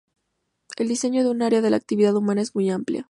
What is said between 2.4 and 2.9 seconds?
muy